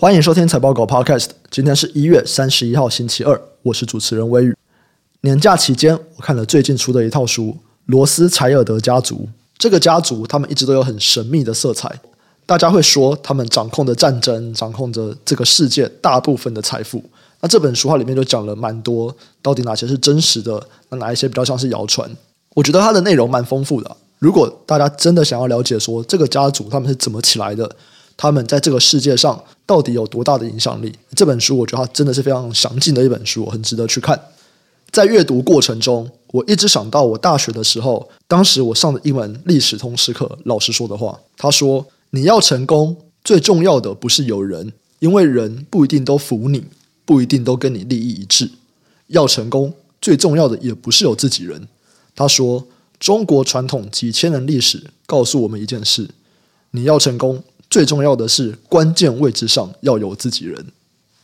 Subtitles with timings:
[0.00, 4.56] 欢迎收听财报狗 Podcast，今天是一月三十一号星期二，我是主持人威宇。
[5.22, 7.46] 年假期间，我看了最近出的一套书
[7.86, 9.16] 《罗斯柴尔德家族》。
[9.58, 11.92] 这个家族他们一直都有很神秘的色彩，
[12.46, 17.02] 大家会说他们掌控着战争，掌控着这个世界大部分的财富。
[17.40, 19.12] 那这本书它里面就讲了蛮多，
[19.42, 22.08] 到底哪些是真实的，那哪一些比较像是谣传？
[22.54, 23.96] 我觉得它的内容蛮丰富的。
[24.20, 27.68] 如果大家真的想要了解说这个家族他们是怎么起来的，
[28.18, 30.92] 他们在这个世界上到底有多大的影响力？
[31.14, 34.20] 这本书我觉得它真的是非常详尽的一本书，很值得去看。
[34.90, 41.20] 在阅读过程中，我一直想到我大学的时候，当时我上的一门历史通识课老师说的话。
[41.36, 46.64] 他说：“你要成功，最重要的不是有人，因为人不一定都服你，
[47.04, 48.50] 不一定都跟你利益一致。
[49.06, 51.68] 要成功，最重要的也不是有自己人。”
[52.16, 52.66] 他说
[52.98, 56.08] ：“中国传统几千年历史告诉我们一件事：
[56.72, 60.66] 你要成功。”最重要的是，关键位置上要有自己人。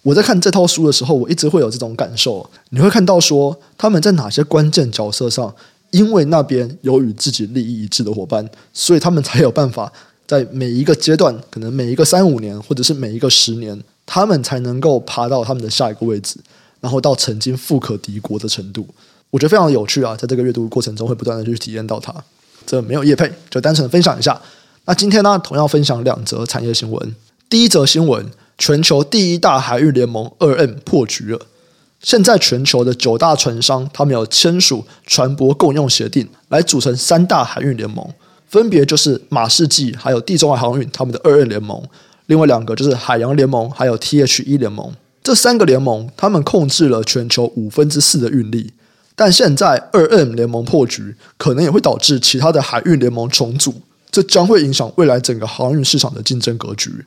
[0.03, 2.51] 我在看这套书的时候，我一直会有这种感受。
[2.69, 5.55] 你会看到说，他们在哪些关键角色上，
[5.91, 9.91] 因为那边有与自己利益一致的伙伴，所以他们才有办法
[10.27, 16.37] 在每一个阶段，可能每一个三五年，或者是每一个十年，他们才能够爬到他们的下一个位置，
[16.81, 18.87] 然后到曾经富可敌国的程度。
[19.31, 22.15] 我觉得非常有趣啊，在这个阅读过程中，会不断的去体验到它。
[22.67, 24.39] 这没有业配，就单纯的分享一下。
[24.87, 27.15] 那今天呢，同样分享两则产业新闻。
[27.49, 28.27] 第一则新闻：
[28.59, 31.41] 全球第一大海运联盟二 M 破局了。
[32.03, 38.07] 现在全球的九大船商，他们有签署船舶共用协定，来组成三大海运联盟，
[38.47, 41.83] 分别就是马士基还有地中海航运他们的二 M 联盟，
[42.27, 44.93] 另外两个就是海洋联盟还有 THE 联盟。
[45.23, 48.75] 这三个联盟，他们控制了全球五分之四的运力。
[49.17, 53.81] 但现在二 M 联盟破局，可能也会导致其他的海运联盟重组。
[54.15, 57.05] 这将会影响未来整个航运市场的竞争格局。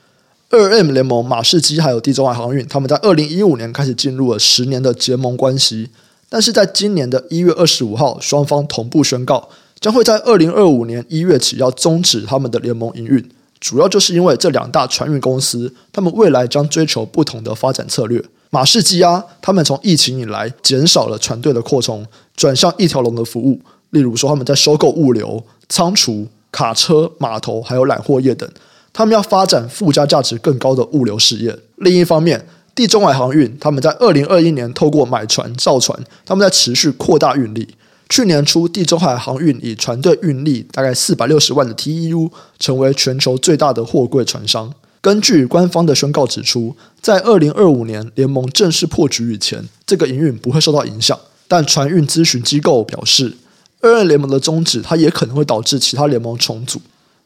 [0.50, 5.88] 二 M 联盟马士基还有地中海航运，他们在二零一五年开始进入了十年的结盟关系，
[6.28, 9.48] 但是在今年的一月二十五号，双方同步宣告，
[9.80, 13.26] 将会在二零二五年一月起要终止他们的联盟营运。
[13.58, 18.22] 主要就是因为这两大船运公司，他们未来将追求不同的发展策略。
[18.50, 23.58] 马士基啊，他们从疫情以来减少了船队的扩充，转向一条龙的服务，
[23.90, 26.26] 例如说他们在收购物流、仓储。
[26.50, 28.48] 卡车、码头还有缆货业等，
[28.92, 31.56] 他们要发展附加价值更高的物流事业。
[31.76, 37.68] 另一方面，地中海航运他们在二零二一年透过买船造船，他们在持续扩大运力。
[38.08, 44.72] 去年初，地中海航运以船队运力大概四百六十万的 TEU，成为全球最大的货柜船商。
[45.00, 51.18] 根据官方的宣告指出，在二零二五年联盟正式破局以前，这个营运不会受到影响。
[51.46, 53.36] 但船运咨询机构表示，
[53.80, 56.80] 二二联盟的终止，它也可能会导致其他联盟重组。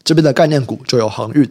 [0.05, 1.49] 这边的概念股就有航运。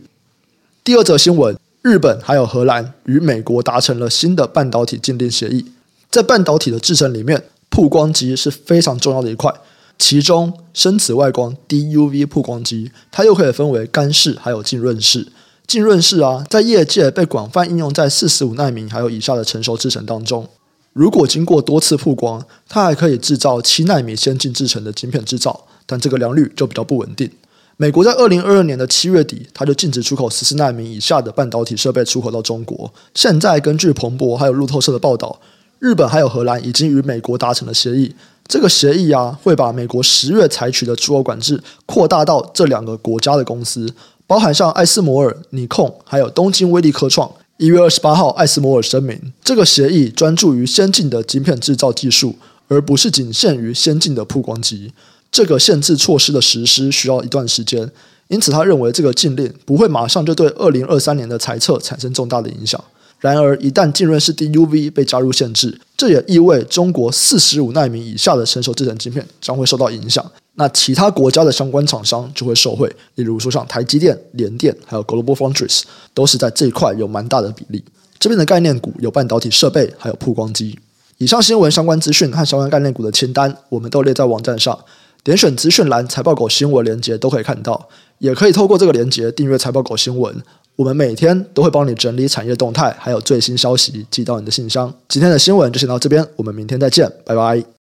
[0.83, 5.65] 第二则新闻：日本还有荷兰与美国达成了新的半导体禁令协议。
[6.09, 9.53] 在半导体的制程里面，曝光机是非常重要的一块。
[9.97, 15.27] 其中，深紫外光 （DUV） 曝光机，它又可以分为干式还有浸润式。
[15.65, 20.49] 浸润式啊，在业界被广泛应用在四十五奈米还有以下的成熟制程当中。
[20.93, 27.29] 如果经过多次曝光，它还可以制造七纳米先进制程的晶片制造，但这个良率就比较不稳定。
[27.77, 32.93] 美国在二零二二年的七月底，它就禁止出口十四纳米以下的半导体设备出口到中国。
[33.15, 35.39] 现在根据彭博还有路透社的报道，
[35.79, 38.13] 日本还有荷兰已经与美国达成了协议。
[38.47, 43.91] 这个协议啊，会把美国十月采取的出口管制扩大到这两个国家的公司，
[44.27, 47.31] 包含像艾斯摩尔、尼控还有东京威力科创。
[47.61, 52.35] 一月二十八号，艾斯摩尔声明，这个协议专注于先进的晶片制造技术，
[52.67, 54.91] 而不是仅限于先进的曝光机。
[55.31, 57.87] 这个限制措施的实施需要一段时间，
[58.29, 62.83] 因此他认为这个禁令不会马上就对二零二三年的财测产生重大的影响。
[63.21, 70.25] 然而，一旦浸润式 DUV 被加入限制，这也意味中国四十五奈米以下的成熟制程晶片将会受到影响。
[70.55, 75.83] 那其他国家的相关厂商就会受惠，例如说像台积电、联电，还有 Global Foundries，
[76.15, 77.83] 都是在这一块有蛮大的比例。
[78.19, 80.79] 这边的概念股有半导体设备，还有曝光机。
[81.19, 84.77] 以上新闻相关资讯和相关概念股的清单，我们都列在网站上，
[85.23, 87.87] 点选资讯栏财报狗新闻连接都可以看到，
[88.17, 90.35] 也可以透过这个连接订阅财报狗新闻。
[90.75, 94.93] 我们每天都会帮你整理产业动态，还有最新消息寄到你的信箱。
[95.07, 97.80] 今天的新闻就先到这边，我们明天再见，拜拜。